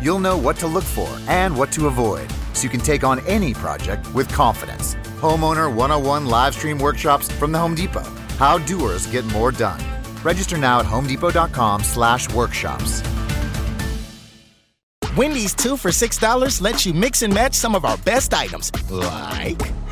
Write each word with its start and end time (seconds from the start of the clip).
You'll 0.00 0.20
know 0.20 0.38
what 0.38 0.56
to 0.58 0.66
look 0.66 0.84
for 0.84 1.08
and 1.26 1.56
what 1.56 1.72
to 1.72 1.86
avoid 1.86 2.28
so 2.52 2.62
you 2.62 2.68
can 2.68 2.80
take 2.80 3.04
on 3.04 3.20
any 3.26 3.54
project 3.54 4.12
with 4.14 4.28
confidence. 4.28 4.94
Homeowner 5.20 5.74
101 5.74 6.26
live 6.26 6.54
stream 6.54 6.78
workshops 6.78 7.30
from 7.32 7.52
the 7.52 7.58
Home 7.58 7.74
Depot. 7.74 8.04
How 8.38 8.58
doers 8.58 9.06
get 9.06 9.24
more 9.26 9.50
done. 9.50 9.80
Register 10.22 10.56
now 10.56 10.80
at 10.80 10.86
homedepot.com 10.86 11.82
slash 11.82 12.32
workshops. 12.32 13.02
Wendy's 15.16 15.54
two 15.54 15.76
for 15.76 15.90
$6 15.90 16.62
lets 16.62 16.86
you 16.86 16.94
mix 16.94 17.22
and 17.22 17.34
match 17.34 17.54
some 17.54 17.74
of 17.74 17.84
our 17.84 17.96
best 17.98 18.32
items, 18.32 18.70
like 18.90 19.60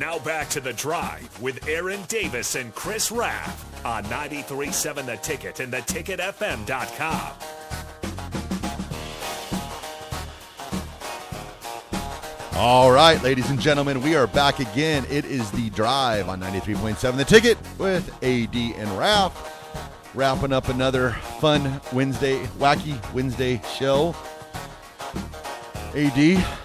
Now 0.00 0.18
back 0.18 0.48
to 0.50 0.62
the 0.62 0.72
drive 0.72 1.42
with 1.42 1.68
Aaron 1.68 2.00
Davis 2.08 2.54
and 2.54 2.74
Chris 2.74 3.12
Raff 3.12 3.84
on 3.84 4.02
93.7 4.04 5.04
The 5.04 5.16
Ticket 5.18 5.60
and 5.60 5.70
theticketfm.com. 5.70 7.32
All 12.54 12.90
right, 12.90 13.22
ladies 13.22 13.50
and 13.50 13.60
gentlemen, 13.60 14.00
we 14.00 14.16
are 14.16 14.26
back 14.26 14.58
again. 14.58 15.04
It 15.10 15.26
is 15.26 15.50
the 15.50 15.68
drive 15.68 16.30
on 16.30 16.40
93.7 16.40 17.18
The 17.18 17.24
Ticket 17.26 17.58
with 17.76 18.08
AD 18.24 18.56
and 18.56 18.98
Ralph. 18.98 20.14
Wrapping 20.14 20.54
up 20.54 20.70
another 20.70 21.10
fun 21.40 21.78
Wednesday, 21.92 22.38
wacky 22.58 22.98
Wednesday 23.12 23.60
show. 23.76 24.16
AD. 25.94 26.16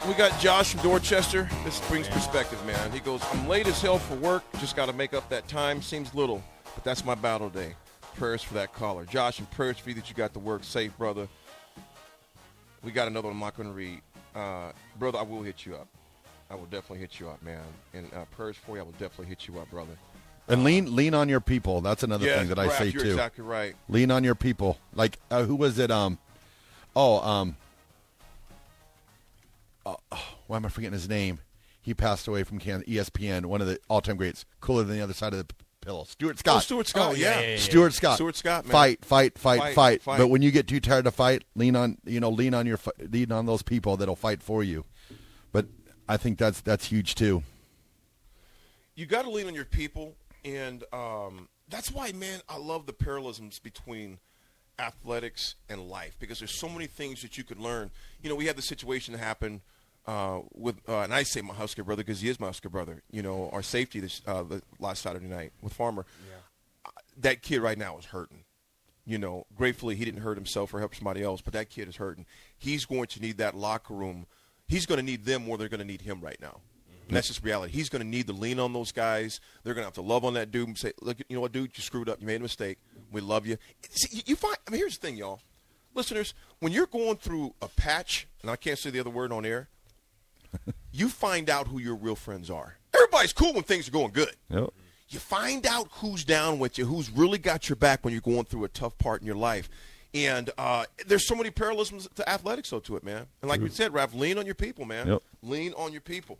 We 0.08 0.14
got 0.14 0.40
Josh 0.40 0.74
from 0.74 0.82
Dorchester. 0.84 1.50
This 1.64 1.80
brings 1.88 2.08
perspective, 2.08 2.64
man. 2.66 2.92
He 2.92 3.00
goes, 3.00 3.22
I'm 3.32 3.48
late 3.48 3.66
as 3.68 3.82
hell 3.82 3.98
for 3.98 4.16
work. 4.16 4.44
Just 4.60 4.76
got 4.76 4.86
to 4.86 4.94
make 4.94 5.14
up 5.14 5.28
that 5.30 5.48
time. 5.48 5.82
Seems 5.82 6.14
little, 6.14 6.44
but 6.76 6.84
that's 6.84 7.04
my 7.04 7.16
battle 7.16 7.50
day. 7.50 7.74
Prayers 8.16 8.44
for 8.44 8.54
that 8.54 8.74
caller. 8.74 9.04
Josh, 9.06 9.40
and 9.40 9.50
prayers 9.52 9.78
for 9.80 9.90
you 9.90 9.96
that 9.96 10.10
you 10.10 10.16
got 10.16 10.34
to 10.34 10.40
work 10.40 10.64
safe, 10.64 10.96
brother. 10.98 11.28
We 12.84 12.92
got 12.92 13.08
another 13.08 13.28
one 13.28 13.36
I'm 13.36 13.40
not 13.42 13.58
going 13.58 13.68
to 13.68 13.74
read. 13.76 14.00
Uh, 14.36 14.72
brother, 15.00 15.18
I 15.18 15.24
will 15.24 15.42
hit 15.42 15.66
you 15.66 15.76
up. 15.76 15.88
I 16.50 16.56
will 16.56 16.66
definitely 16.66 17.00
hit 17.00 17.20
you 17.20 17.28
up, 17.28 17.42
man. 17.42 17.64
And 17.96 18.14
uh, 18.14 18.26
prayers 18.26 18.56
for 18.58 18.76
you, 18.76 18.82
I 18.82 18.86
will 18.86 18.92
definitely 18.94 19.26
hit 19.26 19.48
you 19.48 19.58
up, 19.60 19.70
brother. 19.72 19.98
And 20.48 20.64
lean 20.64 20.96
lean 20.96 21.16
on 21.16 21.28
your 21.28 21.40
people. 21.42 21.82
That's 21.82 22.04
another 22.04 22.28
Yes, 22.28 22.38
thing 22.38 22.50
that 22.50 22.60
I 22.60 22.68
Raph, 22.68 22.78
say 22.78 22.88
you're 22.90 23.02
too. 23.02 23.10
exactly 23.10 23.44
right. 23.44 23.76
Lean 23.90 24.12
on 24.12 24.24
your 24.24 24.36
people. 24.36 24.78
Like 24.94 25.18
uh, 25.32 25.44
who 25.44 25.56
was 25.56 25.80
it? 25.80 25.90
Um, 25.90 26.20
oh, 26.96 27.20
um, 27.28 27.58
uh, 29.86 29.96
why 30.48 30.58
am 30.58 30.66
I 30.66 30.70
forgetting 30.70 30.94
his 30.94 31.10
name? 31.10 31.40
He 31.82 31.94
passed 31.94 32.28
away 32.28 32.44
from 32.44 32.60
can- 32.60 32.84
ESPN. 32.84 33.46
One 33.46 33.62
of 33.62 33.68
the 33.68 33.80
all-time 33.90 34.18
greats. 34.18 34.46
Cooler 34.60 34.84
than 34.84 34.98
the 34.98 35.04
other 35.04 35.14
side 35.14 35.34
of 35.34 35.48
the 35.48 35.54
pillow. 35.82 36.04
Stuart 36.06 36.40
Scott. 36.40 36.56
Oh, 36.58 36.60
Stuart 36.60 36.88
Scott, 36.88 37.12
Oh, 37.12 37.16
yeah. 37.16 37.58
Stuart 37.58 37.94
Scott. 37.94 38.16
Stuart 38.16 38.36
Scott, 38.36 38.66
man. 38.66 38.72
Fight, 38.72 39.06
fight, 39.06 39.38
fight, 39.38 39.60
Fight, 39.60 39.76
fight, 39.76 40.02
fight. 40.02 40.18
But 40.18 40.28
when 40.30 40.42
you 40.42 40.50
get 40.50 40.68
too 40.68 40.80
tired 40.80 41.06
to 41.06 41.12
fight, 41.12 41.44
lean 41.56 41.76
on 41.76 42.00
you 42.06 42.20
know 42.20 42.30
lean 42.32 42.56
on 42.56 42.66
your 42.66 42.80
lean 43.12 43.32
on 43.32 43.46
those 43.46 43.62
people 43.62 43.96
that'll 43.98 44.16
fight 44.16 44.42
for 44.42 44.64
you. 44.64 44.86
But 45.52 45.68
I 46.10 46.18
think 46.18 46.40
that's 46.40 46.60
that's 46.62 46.86
huge 46.86 47.14
too. 47.14 47.44
you 48.96 49.06
got 49.06 49.24
to 49.26 49.30
lean 49.30 49.46
on 49.48 49.54
your 49.54 49.66
people, 49.66 50.16
and 50.44 50.84
um, 50.92 51.50
that's 51.70 51.92
why, 51.92 52.12
man, 52.14 52.42
I 52.50 52.58
love 52.58 52.88
the 52.88 52.94
parallelisms 52.94 53.60
between 53.60 54.18
athletics 54.80 55.56
and 55.70 55.88
life 55.88 56.16
because 56.20 56.40
there's 56.40 56.60
so 56.60 56.68
many 56.70 56.88
things 56.88 57.22
that 57.22 57.38
you 57.38 57.44
could 57.44 57.60
learn. 57.60 57.92
You 58.22 58.30
know, 58.30 58.36
we 58.36 58.46
had 58.48 58.56
the 58.56 58.62
situation 58.62 59.14
happen 59.14 59.62
uh, 60.08 60.42
with, 60.54 60.78
uh, 60.88 61.00
and 61.02 61.14
I 61.14 61.24
say 61.24 61.42
my 61.42 61.54
Husker 61.54 61.84
brother 61.84 62.04
because 62.04 62.22
he 62.22 62.30
is 62.30 62.40
my 62.40 62.48
Husker 62.48 62.70
brother. 62.70 63.02
You 63.12 63.22
know, 63.24 63.50
our 63.52 63.64
safety 63.64 64.00
this 64.00 64.22
uh, 64.28 64.44
the 64.44 64.62
last 64.80 65.02
Saturday 65.02 65.28
night 65.28 65.52
with 65.62 65.74
Farmer. 65.74 66.06
Uh, 66.86 66.90
That 67.18 67.42
kid 67.42 67.62
right 67.62 67.78
now 67.78 67.98
is 67.98 68.06
hurting. 68.06 68.44
You 69.08 69.18
know, 69.20 69.46
gratefully 69.56 69.96
he 69.96 70.04
didn't 70.06 70.22
hurt 70.22 70.36
himself 70.38 70.74
or 70.74 70.80
help 70.80 70.96
somebody 70.96 71.22
else, 71.24 71.40
but 71.42 71.54
that 71.54 71.70
kid 71.70 71.88
is 71.88 71.98
hurting. 71.98 72.26
He's 72.58 72.86
going 72.86 73.08
to 73.08 73.22
need 73.22 73.38
that 73.38 73.56
locker 73.56 73.94
room. 73.94 74.26
He's 74.68 74.86
going 74.88 74.98
to 75.00 75.06
need 75.06 75.26
them 75.26 75.46
more 75.46 75.58
than 75.58 75.64
they're 75.64 75.78
going 75.78 75.88
to 75.88 75.92
need 75.92 76.02
him 76.02 76.22
right 76.22 76.40
now. 76.42 76.60
And 77.08 77.16
that's 77.16 77.28
just 77.28 77.44
reality. 77.44 77.72
He's 77.72 77.88
going 77.90 78.02
to 78.02 78.08
need 78.08 78.26
to 78.28 78.34
lean 78.34 78.60
on 78.60 78.74
those 78.74 78.92
guys. 78.92 79.40
They're 79.64 79.76
going 79.76 79.84
to 79.84 79.88
have 79.88 79.94
to 79.94 80.02
love 80.02 80.26
on 80.26 80.34
that 80.34 80.50
dude 80.50 80.68
and 80.70 80.76
say, 80.78 80.92
"Look, 81.04 81.18
you 81.30 81.36
know 81.36 81.42
what, 81.42 81.52
dude, 81.52 81.78
you 81.78 81.84
screwed 81.84 82.10
up. 82.10 82.20
You 82.20 82.26
made 82.26 82.38
a 82.38 82.40
mistake. 82.40 82.80
We 83.12 83.22
love 83.22 83.46
you." 83.46 83.58
See, 83.92 84.18
you- 84.18 84.24
you 84.26 84.36
find. 84.36 84.58
I 84.68 84.72
mean, 84.72 84.80
here's 84.80 84.98
the 84.98 85.06
thing, 85.06 85.16
y'all, 85.18 85.40
listeners. 85.94 86.34
When 86.62 86.72
you're 86.72 86.88
going 86.88 87.18
through 87.18 87.54
a 87.62 87.68
patch, 87.68 88.28
and 88.42 88.50
I 88.50 88.56
can't 88.56 88.80
say 88.80 88.90
the 88.90 89.00
other 89.00 89.12
word 89.12 89.32
on 89.32 89.46
air, 89.46 89.70
you 90.92 91.10
find 91.10 91.50
out 91.50 91.68
who 91.68 91.80
your 91.80 91.96
real 91.96 92.16
friends 92.16 92.50
are. 92.50 92.78
Everybody's 92.94 93.34
cool 93.34 93.54
when 93.54 93.64
things 93.64 93.88
are 93.88 93.92
going 93.92 94.12
good. 94.12 94.36
Yep. 94.50 94.70
You 95.10 95.20
find 95.20 95.66
out 95.68 95.88
who's 95.92 96.24
down 96.24 96.60
with 96.60 96.78
you, 96.78 96.86
who's 96.86 97.12
really 97.12 97.38
got 97.38 97.70
your 97.70 97.76
back 97.76 98.04
when 98.04 98.12
you're 98.14 98.22
going 98.22 98.46
through 98.46 98.64
a 98.64 98.70
tough 98.70 98.98
part 98.98 99.22
in 99.22 99.28
your 99.28 99.36
life. 99.36 99.70
And 100.14 100.50
uh, 100.58 100.86
there's 101.06 101.28
so 101.28 101.36
many 101.36 101.52
parallelisms 101.52 102.08
to 102.16 102.28
athletics, 102.28 102.70
though, 102.70 102.80
to 102.80 102.96
it, 102.96 103.04
man. 103.04 103.26
And 103.42 103.50
like 103.50 103.62
we 103.62 103.70
said, 103.70 103.92
Raph, 103.92 104.14
lean 104.14 104.38
on 104.38 104.46
your 104.46 104.56
people, 104.56 104.86
man. 104.86 105.08
Yep. 105.08 105.24
Lean 105.44 105.74
on 105.74 105.92
your 105.92 106.02
people. 106.02 106.38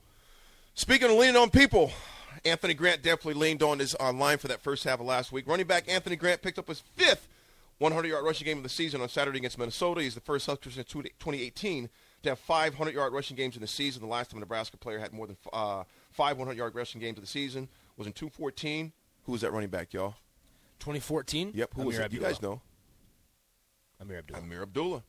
Speaking 0.74 1.10
of 1.10 1.18
leaning 1.18 1.36
on 1.36 1.50
people, 1.50 1.92
Anthony 2.44 2.74
Grant 2.74 3.04
definitely 3.04 3.34
leaned 3.34 3.64
on 3.64 3.80
his 3.80 3.96
uh, 4.00 4.14
line 4.14 4.38
for 4.38 4.48
that 4.48 4.62
first 4.62 4.84
half 4.84 5.00
of 5.00 5.06
last 5.06 5.32
week. 5.32 5.48
Running 5.48 5.68
back 5.68 5.90
Anthony 5.90 6.16
Grant 6.16 6.42
picked 6.42 6.58
up 6.58 6.68
his 6.68 6.80
fifth 6.80 7.28
100-yard 7.82 8.24
rushing 8.24 8.46
game 8.46 8.58
of 8.58 8.64
the 8.64 8.70
season 8.70 9.02
on 9.02 9.10
Saturday 9.10 9.40
against 9.40 9.58
Minnesota. 9.58 10.02
He's 10.02 10.16
the 10.16 10.22
first 10.22 10.46
Husker 10.46 10.72
since 10.72 10.88
2018 10.88 11.90
to 12.26 12.32
have 12.32 12.40
five 12.40 12.76
100-yard 12.76 13.14
rushing 13.14 13.38
games 13.38 13.56
in 13.56 13.62
the 13.62 13.68
season. 13.68 14.02
The 14.02 14.08
last 14.08 14.30
time 14.32 14.38
a 14.38 14.42
Nebraska 14.42 14.78
player 14.78 15.00
had 15.00 15.14
more 15.14 15.28
than 15.28 15.38
uh, 15.54 15.84
five 16.12 16.38
100-yard 16.38 16.76
rushing 16.76 17.02
games 17.02 17.18
of 17.18 17.24
the 17.24 17.30
season 17.30 17.68
was 17.98 18.08
in 18.08 18.14
214. 18.14 18.92
Who 19.24 19.32
was 19.32 19.42
that 19.42 19.52
running 19.52 19.70
back, 19.70 19.94
y'all? 19.94 20.16
2014. 20.80 21.52
Yep, 21.56 21.74
who 21.76 21.84
was 21.84 21.96
Ameer 21.96 22.06
it? 22.06 22.14
You 22.14 22.20
guys 22.20 22.42
know. 22.42 22.62
Ameer 24.02 24.20
Abdullah. 24.20 24.42
Ameer 24.42 24.62
Abdullah. 24.64 25.04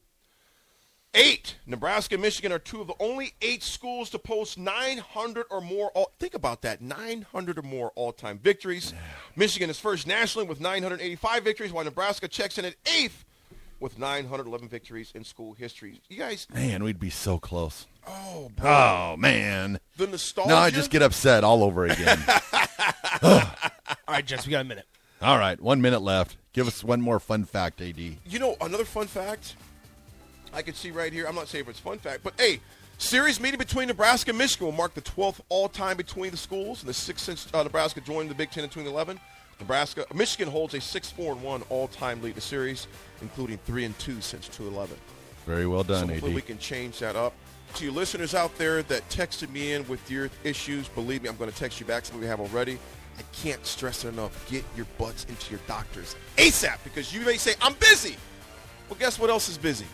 Eight. 1.15 1.57
Nebraska 1.67 2.15
and 2.15 2.23
Michigan 2.23 2.53
are 2.53 2.59
two 2.59 2.81
of 2.81 2.87
the 2.87 2.95
only 3.01 3.33
eight 3.41 3.63
schools 3.63 4.11
to 4.11 4.19
post 4.19 4.59
900 4.59 5.47
or 5.51 5.61
more. 5.61 5.91
All, 5.91 6.13
think 6.19 6.35
about 6.35 6.63
that 6.63 6.83
900 6.83 7.59
or 7.59 7.63
more 7.63 7.91
all 7.97 8.13
time 8.13 8.39
victories. 8.39 8.93
Michigan 9.35 9.71
is 9.71 9.81
first 9.81 10.07
nationally 10.07 10.47
with 10.47 10.61
985 10.61 11.43
victories, 11.43 11.73
while 11.73 11.85
Nebraska 11.85 12.29
checks 12.29 12.59
in 12.59 12.67
at 12.67 12.75
eighth 12.99 13.25
with 13.81 13.99
911 13.99 14.69
victories 14.69 15.13
in 15.15 15.25
school 15.25 15.53
history. 15.55 16.01
You 16.09 16.19
guys, 16.19 16.47
Man, 16.53 16.83
we'd 16.85 16.99
be 17.01 17.11
so 17.11 17.39
close. 17.39 17.87
oh, 18.07 18.51
boy. 18.57 18.65
Oh 18.67 19.17
man. 19.19 19.79
the 19.97 20.07
nostalgia. 20.07 20.49
No, 20.51 20.57
I 20.57 20.71
just 20.71 20.91
get 20.91 21.03
upset 21.03 21.45
all 21.45 21.63
over 21.63 21.85
again. 21.87 22.19
All 23.23 23.43
right, 24.09 24.25
Jess, 24.25 24.47
we 24.47 24.51
got 24.53 24.61
a 24.61 24.69
minute. 24.69 24.87
all 25.23 25.39
right, 25.39 25.61
one 25.61 25.81
minute 25.81 26.01
left. 26.03 26.37
Give 26.53 26.67
us 26.69 26.85
one 26.85 27.01
more 27.01 27.19
fun 27.19 27.45
fact, 27.45 27.81
AD. 27.81 27.99
You 27.99 28.39
know, 28.39 28.57
another 28.61 28.85
fun 28.85 29.07
fact 29.07 29.57
I 30.53 30.63
can 30.63 30.75
see 30.75 30.91
right 30.91 31.13
here. 31.13 31.27
I'm 31.27 31.35
not 31.35 31.49
saying 31.49 31.65
if 31.65 31.71
it's 31.71 31.81
fun 31.81 31.99
fact, 31.99 32.21
but 32.23 32.35
hey, 32.39 32.61
series 32.99 33.41
meeting 33.41 33.59
between 33.59 33.89
Nebraska 33.89 34.31
and 34.31 34.39
Michigan 34.39 34.67
will 34.67 34.73
mark 34.73 34.95
the 34.95 35.03
12th 35.03 35.41
all-time 35.49 35.97
between 35.97 36.31
the 36.31 36.37
schools 36.37 36.81
and 36.81 36.89
the 36.89 36.95
sixth 36.95 37.25
since 37.25 37.49
uh, 37.53 37.63
Nebraska 37.63 38.01
joined 38.01 38.31
the 38.31 38.35
Big 38.35 38.51
Ten 38.51 38.65
in 38.65 38.71
2011. 38.71 39.19
Nebraska, 39.61 40.05
Michigan 40.15 40.49
holds 40.49 40.75
a 40.75 40.79
6-4-1 40.79 41.63
all-time 41.71 42.21
lead 42.23 42.31
in 42.31 42.35
the 42.35 42.41
series, 42.41 42.87
including 43.23 43.59
3 43.65 43.85
and 43.87 43.99
2 43.99 44.21
since 44.21 44.47
2011. 44.49 44.97
Very 45.47 45.67
well 45.67 45.83
done, 45.83 46.07
so 46.07 46.13
hopefully 46.13 46.35
we 46.35 46.43
can 46.43 46.59
change 46.59 46.99
that 46.99 47.17
up. 47.17 47.33
To 47.75 47.85
you 47.85 47.91
listeners 47.91 48.35
out 48.35 48.57
there 48.59 48.83
that 48.85 49.09
texted 49.09 49.51
me 49.51 49.73
in 49.73 49.87
with 49.89 50.11
your 50.11 50.31
issues, 50.45 50.89
believe 50.89 51.23
me, 51.23 51.29
I'm 51.29 51.37
going 51.37 51.51
to 51.51 51.57
text 51.57 51.81
you 51.81 51.87
back 51.87 52.05
some 52.05 52.21
we 52.21 52.27
have 52.27 52.41
already. 52.41 52.79
I 53.19 53.23
can't 53.33 53.65
stress 53.65 54.05
it 54.05 54.09
enough. 54.09 54.49
Get 54.51 54.65
your 54.77 54.87
butts 54.99 55.25
into 55.25 55.51
your 55.51 55.61
doctors 55.67 56.17
ASAP 56.37 56.79
because 56.85 57.15
you 57.15 57.25
may 57.25 57.37
say, 57.37 57.55
I'm 57.61 57.75
busy. 57.75 58.17
Well, 58.89 58.99
guess 58.99 59.19
what 59.19 59.31
else 59.31 59.49
is 59.49 59.59
busy? 59.59 59.87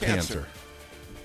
Cancer. 0.00 0.46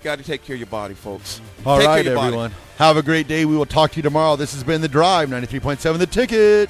got 0.01 0.17
to 0.17 0.23
take 0.23 0.43
care 0.43 0.55
of 0.55 0.59
your 0.59 0.67
body, 0.67 0.93
folks. 0.93 1.41
All 1.65 1.77
right, 1.79 2.03
care 2.03 2.15
body. 2.15 2.27
everyone. 2.27 2.51
Have 2.77 2.97
a 2.97 3.03
great 3.03 3.27
day. 3.27 3.45
We 3.45 3.55
will 3.55 3.65
talk 3.65 3.91
to 3.91 3.97
you 3.97 4.03
tomorrow. 4.03 4.35
This 4.35 4.53
has 4.53 4.63
been 4.63 4.81
The 4.81 4.87
Drive, 4.87 5.29
93.7 5.29 5.97
The 5.99 6.07
Ticket. 6.07 6.69